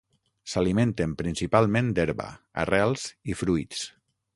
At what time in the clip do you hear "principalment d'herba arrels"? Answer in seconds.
1.21-3.09